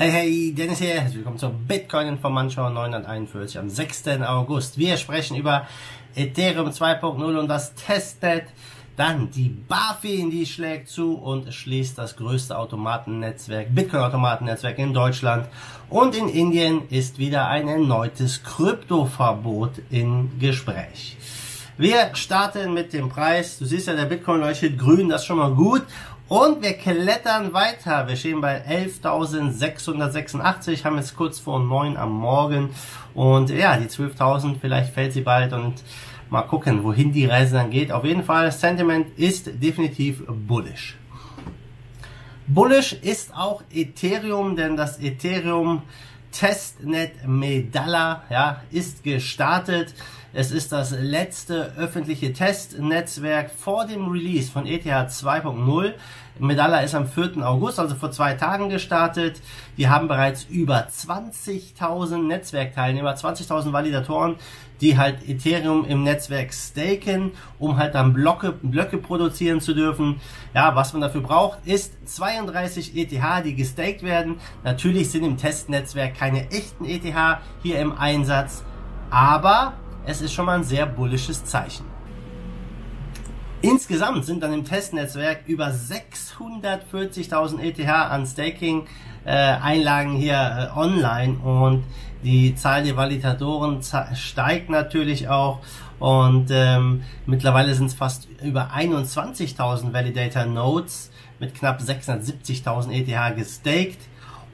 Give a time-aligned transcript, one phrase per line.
[0.00, 0.94] Hey, hey, Dennis hier.
[0.94, 4.08] Herzlich willkommen zur Bitcoin Information 941 am 6.
[4.26, 4.78] August.
[4.78, 5.66] Wir sprechen über
[6.16, 8.44] Ethereum 2.0 und das Testnet.
[8.96, 15.46] Dann die BaFin, die schlägt zu und schließt das größte Automatennetzwerk, Bitcoin-Automatennetzwerk in Deutschland.
[15.90, 21.18] Und in Indien ist wieder ein erneutes Kryptoverbot in Gespräch.
[21.76, 23.58] Wir starten mit dem Preis.
[23.58, 25.82] Du siehst ja, der Bitcoin leuchtet grün, das ist schon mal gut.
[26.30, 28.06] Und wir klettern weiter.
[28.06, 32.70] Wir stehen bei 11.686, haben jetzt kurz vor 9 am Morgen.
[33.14, 35.82] Und ja, die 12.000, vielleicht fällt sie bald und
[36.28, 37.90] mal gucken, wohin die Reise dann geht.
[37.90, 40.96] Auf jeden Fall, Sentiment ist definitiv bullish.
[42.46, 45.82] Bullish ist auch Ethereum, denn das Ethereum
[46.30, 49.94] Testnet Medalla ja, ist gestartet.
[50.32, 55.94] Es ist das letzte öffentliche Testnetzwerk vor dem Release von ETH 2.0.
[56.38, 57.44] Medalla ist am 4.
[57.44, 59.42] August, also vor zwei Tagen gestartet.
[59.76, 64.36] Die haben bereits über 20.000 Netzwerkteilnehmer, 20.000 Validatoren,
[64.80, 70.20] die halt Ethereum im Netzwerk staken, um halt dann Blöcke, Blöcke produzieren zu dürfen.
[70.54, 74.36] Ja, was man dafür braucht, ist 32 ETH, die gestaked werden.
[74.62, 77.02] Natürlich sind im Testnetzwerk keine echten ETH
[77.64, 78.62] hier im Einsatz,
[79.10, 79.74] aber
[80.06, 81.84] es ist schon mal ein sehr bullisches Zeichen.
[83.62, 88.86] Insgesamt sind dann im Testnetzwerk über 640.000 ETH an Staking
[89.24, 91.84] äh, Einlagen hier äh, online und
[92.22, 93.80] die Zahl der Validatoren
[94.14, 95.58] steigt natürlich auch
[95.98, 103.98] und ähm, mittlerweile sind es fast über 21.000 Validator Nodes mit knapp 670.000 ETH gestaked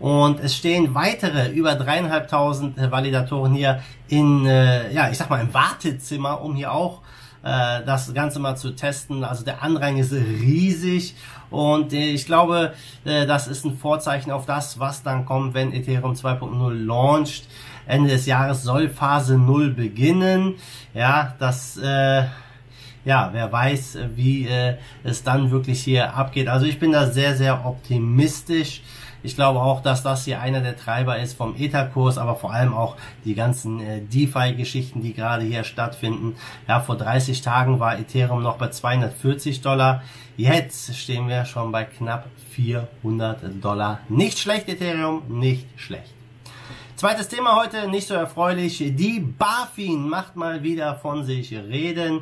[0.00, 5.40] und es stehen weitere über dreieinhalbtausend äh, Validatoren hier in, äh, ja, ich sag mal
[5.40, 7.00] im Wartezimmer, um hier auch
[7.42, 9.24] äh, das Ganze mal zu testen.
[9.24, 11.14] Also der Andrang ist riesig
[11.50, 15.72] und äh, ich glaube, äh, das ist ein Vorzeichen auf das, was dann kommt, wenn
[15.72, 17.46] Ethereum 2.0 launcht.
[17.86, 20.54] Ende des Jahres soll Phase 0 beginnen.
[20.94, 22.24] Ja, das äh,
[23.04, 26.48] ja, wer weiß, wie äh, es dann wirklich hier abgeht.
[26.48, 28.82] Also ich bin da sehr, sehr optimistisch.
[29.24, 32.74] Ich glaube auch, dass das hier einer der Treiber ist vom Ether-Kurs, aber vor allem
[32.74, 36.36] auch die ganzen äh, DeFi-Geschichten, die gerade hier stattfinden.
[36.68, 40.02] Ja, vor 30 Tagen war Ethereum noch bei 240 Dollar.
[40.36, 44.00] Jetzt stehen wir schon bei knapp 400 Dollar.
[44.10, 46.12] Nicht schlecht, Ethereum, nicht schlecht.
[46.96, 48.78] Zweites Thema heute, nicht so erfreulich.
[48.78, 52.20] Die BaFin macht mal wieder von sich reden.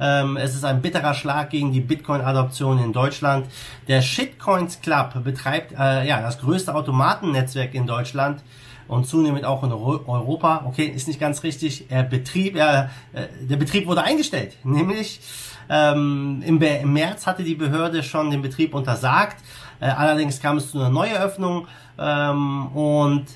[0.00, 3.46] Ähm, es ist ein bitterer Schlag gegen die Bitcoin-Adoption in Deutschland.
[3.86, 8.42] Der Shitcoins Club betreibt äh, ja das größte Automatennetzwerk in Deutschland
[8.88, 10.64] und zunehmend auch in Europa.
[10.68, 11.90] Okay, ist nicht ganz richtig.
[11.90, 15.20] Er Betrieb, äh, der Betrieb wurde eingestellt, nämlich
[15.68, 19.36] ähm, im, im, März hatte die Behörde schon den Betrieb untersagt.
[19.80, 21.68] Äh, allerdings kam es zu einer Neueröffnung
[21.98, 23.26] ähm, und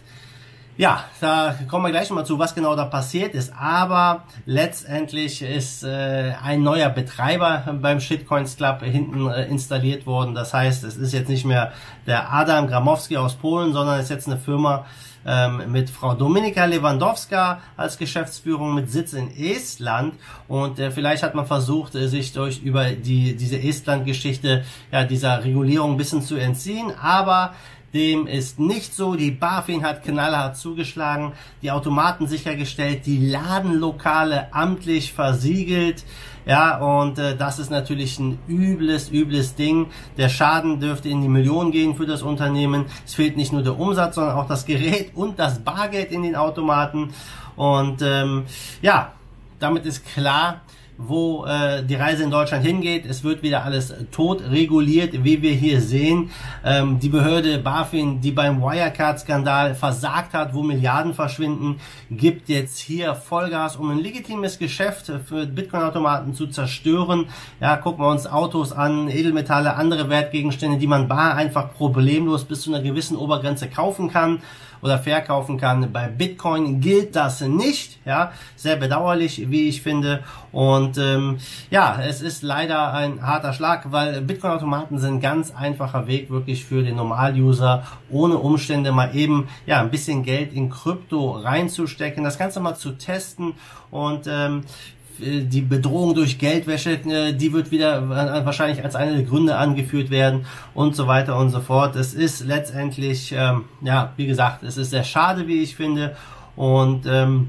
[0.79, 3.53] ja, da kommen wir gleich mal zu, was genau da passiert ist.
[3.53, 10.37] Aber letztendlich ist äh, ein neuer Betreiber beim Shitcoins Club hinten äh, installiert worden.
[10.37, 11.73] Das heißt, es ist jetzt nicht mehr
[12.07, 14.87] der Adam Gramowski aus Polen, sondern es ist jetzt eine Firma
[15.27, 20.15] ähm, mit Frau Dominika Lewandowska als Geschäftsführung mit Sitz in Estland.
[20.47, 25.43] Und äh, vielleicht hat man versucht, äh, sich durch über die diese Estland-Geschichte ja dieser
[25.43, 26.93] Regulierung ein bisschen zu entziehen.
[27.03, 27.53] Aber
[27.95, 29.15] dem ist nicht so.
[29.15, 31.33] Die BaFin hat knallhart zugeschlagen,
[31.63, 36.05] die Automaten sichergestellt, die Ladenlokale amtlich versiegelt.
[36.47, 39.91] Ja, und äh, das ist natürlich ein übles, übles Ding.
[40.17, 42.87] Der Schaden dürfte in die Millionen gehen für das Unternehmen.
[43.05, 46.37] Es fehlt nicht nur der Umsatz, sondern auch das Gerät und das Bargeld in den
[46.37, 47.11] Automaten.
[47.57, 48.45] Und ähm,
[48.81, 49.13] ja,
[49.59, 50.61] damit ist klar,
[50.99, 53.07] wo äh, die Reise in Deutschland hingeht.
[53.07, 56.31] Es wird wieder alles tot reguliert, wie wir hier sehen.
[56.65, 61.77] Ähm, die Behörde BaFin, die beim Wirecard-Skandal versagt hat, wo Milliarden verschwinden,
[62.11, 67.27] gibt jetzt hier Vollgas, um ein legitimes Geschäft für Bitcoin-Automaten zu zerstören.
[67.61, 72.63] Ja, gucken wir uns Autos an, Edelmetalle, andere Wertgegenstände, die man bar einfach problemlos bis
[72.63, 74.43] zu einer gewissen Obergrenze kaufen kann
[74.83, 75.93] oder verkaufen kann.
[75.93, 80.23] Bei Bitcoin gilt das nicht, ja, sehr bedauerlich, wie ich finde.
[80.53, 81.39] Und ähm,
[81.71, 86.83] ja, es ist leider ein harter Schlag, weil Bitcoin-Automaten sind ganz einfacher Weg wirklich für
[86.83, 92.61] den Normal-User, ohne Umstände mal eben ja ein bisschen Geld in Krypto reinzustecken, das Ganze
[92.61, 93.55] mal zu testen
[93.91, 99.15] und ähm, äh, die Bedrohung durch Geldwäsche, äh, die wird wieder äh, wahrscheinlich als eine
[99.15, 101.97] der Gründe angeführt werden und so weiter und so fort.
[101.97, 106.17] Es ist letztendlich, ähm, ja, wie gesagt, es ist sehr schade, wie ich finde.
[106.57, 107.49] Und ähm,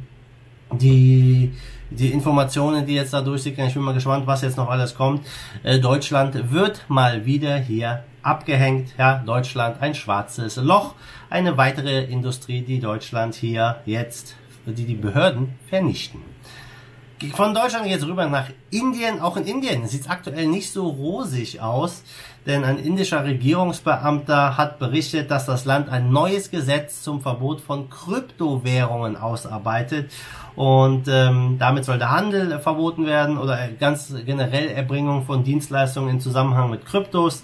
[0.71, 1.53] die
[1.91, 5.25] die Informationen, die jetzt da durchsickern, ich bin mal gespannt, was jetzt noch alles kommt.
[5.63, 8.93] Äh, Deutschland wird mal wieder hier abgehängt.
[8.97, 10.95] Ja, Deutschland ein schwarzes Loch,
[11.29, 14.35] eine weitere Industrie, die Deutschland hier jetzt,
[14.65, 16.21] die die Behörden vernichten.
[17.33, 19.19] Von Deutschland jetzt rüber nach Indien.
[19.19, 22.03] Auch in Indien sieht es aktuell nicht so rosig aus,
[22.45, 27.89] denn ein indischer Regierungsbeamter hat berichtet, dass das Land ein neues Gesetz zum Verbot von
[27.89, 30.11] Kryptowährungen ausarbeitet.
[30.55, 36.19] Und ähm, damit soll der Handel verboten werden oder ganz generell Erbringung von Dienstleistungen im
[36.19, 37.43] Zusammenhang mit Kryptos.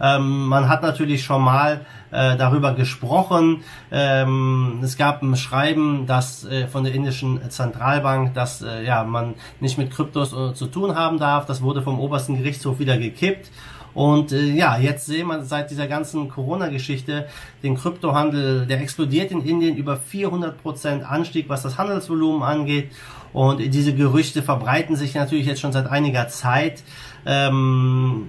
[0.00, 3.62] Ähm, man hat natürlich schon mal äh, darüber gesprochen.
[3.90, 9.34] Ähm, es gab ein Schreiben, das äh, von der indischen Zentralbank, dass äh, ja man
[9.60, 11.46] nicht mit Kryptos äh, zu tun haben darf.
[11.46, 13.50] Das wurde vom obersten Gerichtshof wieder gekippt.
[13.94, 17.28] Und äh, ja, jetzt sehen wir seit dieser ganzen Corona-Geschichte
[17.62, 22.90] den Kryptohandel, der explodiert in Indien über 400 Prozent Anstieg, was das Handelsvolumen angeht.
[23.32, 26.82] Und diese Gerüchte verbreiten sich natürlich jetzt schon seit einiger Zeit.
[27.26, 28.28] Ähm,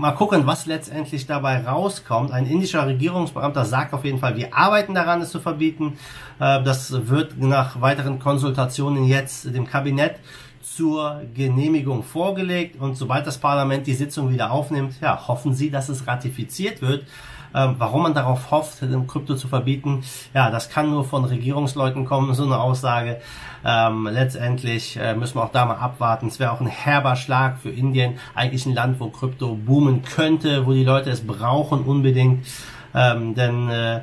[0.00, 2.32] mal gucken, was letztendlich dabei rauskommt.
[2.32, 5.98] Ein indischer Regierungsbeamter sagt auf jeden Fall, wir arbeiten daran, es zu verbieten.
[6.38, 10.16] Äh, das wird nach weiteren Konsultationen jetzt dem Kabinett
[10.62, 15.88] zur Genehmigung vorgelegt und sobald das Parlament die Sitzung wieder aufnimmt, ja, hoffen Sie, dass
[15.88, 17.04] es ratifiziert wird.
[17.52, 20.04] Ähm, warum man darauf hofft, den Krypto zu verbieten,
[20.34, 23.20] ja, das kann nur von Regierungsleuten kommen, so eine Aussage.
[23.64, 26.28] Ähm, letztendlich äh, müssen wir auch da mal abwarten.
[26.28, 30.64] Es wäre auch ein herber Schlag für Indien, eigentlich ein Land, wo Krypto boomen könnte,
[30.66, 32.46] wo die Leute es brauchen unbedingt.
[32.94, 34.00] Ähm, denn äh,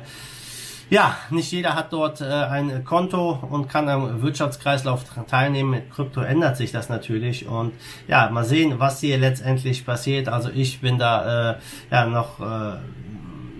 [0.90, 5.70] ja, nicht jeder hat dort äh, ein Konto und kann am Wirtschaftskreislauf teilnehmen.
[5.70, 7.72] Mit Krypto ändert sich das natürlich und
[8.06, 10.28] ja, mal sehen, was hier letztendlich passiert.
[10.28, 11.56] Also ich bin da äh,
[11.90, 12.78] ja noch äh,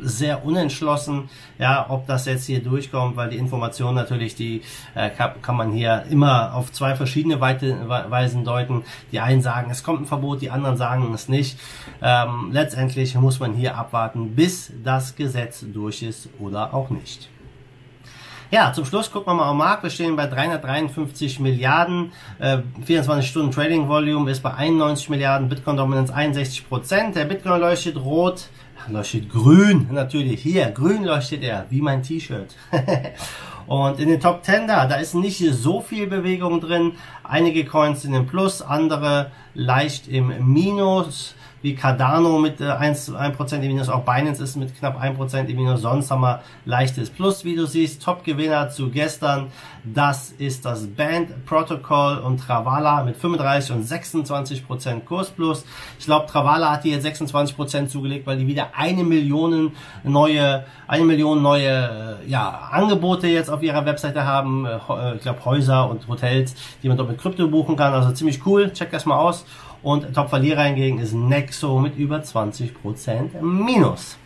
[0.03, 1.29] sehr unentschlossen,
[1.59, 4.63] ja, ob das jetzt hier durchkommt, weil die Information natürlich, die
[4.95, 8.85] äh, kann, man hier immer auf zwei verschiedene Weisen deuten.
[9.13, 11.59] Die einen sagen, es kommt ein Verbot, die anderen sagen es nicht.
[12.03, 17.29] Ähm, letztendlich muss man hier abwarten, bis das Gesetz durch ist oder auch nicht.
[18.51, 19.83] Ja, zum Schluss gucken wir mal am Markt.
[19.83, 22.13] Wir stehen bei 353 Milliarden.
[22.39, 25.51] Äh, 24 Stunden Trading Volume ist bei 91 Milliarden.
[25.51, 27.15] Bitcoin Dominanz 61 Prozent.
[27.15, 28.49] Der Bitcoin leuchtet rot
[28.91, 32.55] leuchtet grün, natürlich hier, grün leuchtet er, wie mein T-Shirt.
[33.67, 36.93] Und in den Top 10 da, da ist nicht so viel Bewegung drin.
[37.23, 43.53] Einige Coins sind im Plus, andere leicht im Minus wie Cardano mit äh, 1%, 1
[43.53, 47.45] im Minus, auch Binance ist mit knapp 1% im Minus, sonst haben wir leichtes Plus,
[47.45, 48.03] wie du siehst.
[48.03, 49.49] Top-Gewinner zu gestern,
[49.85, 55.65] das ist das Band Protocol und Travala mit 35 und 26% Kurs Plus.
[55.99, 59.73] Ich glaube, Travala hat hier 26% zugelegt, weil die wieder eine Million
[60.05, 64.65] neue, eine Million neue äh, ja, Angebote jetzt auf ihrer Webseite haben.
[64.65, 67.93] Äh, äh, ich glaube, Häuser und Hotels, die man dort mit Krypto buchen kann.
[67.93, 68.73] Also ziemlich cool.
[68.73, 69.45] Check das mal aus.
[69.83, 71.15] Und Top-Verlierer hingegen ist
[71.49, 74.19] Nexo mit über 20% Minus.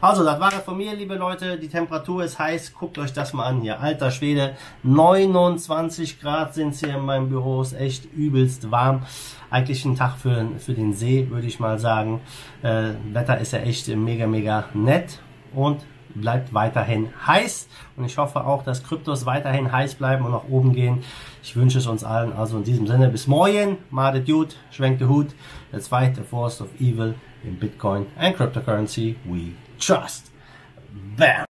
[0.00, 1.56] Also, das war es von mir, liebe Leute.
[1.56, 2.74] Die Temperatur ist heiß.
[2.74, 3.80] Guckt euch das mal an hier.
[3.80, 4.56] Alter Schwede.
[4.82, 7.62] 29 Grad sind es hier in meinem Büro.
[7.62, 9.04] Ist echt übelst warm.
[9.50, 12.20] Eigentlich ein Tag für, für den See, würde ich mal sagen.
[12.62, 15.20] Äh, Wetter ist ja echt mega, mega nett.
[15.54, 15.80] Und
[16.14, 20.72] bleibt weiterhin heiß und ich hoffe auch, dass Kryptos weiterhin heiß bleiben und nach oben
[20.72, 21.04] gehen.
[21.42, 23.78] Ich wünsche es uns allen also in diesem Sinne bis morgen.
[23.90, 25.28] Made Dude, schwenkt der Hut.
[25.72, 30.30] Der zweite Force of Evil in Bitcoin and Cryptocurrency we trust.
[31.16, 31.44] Bam!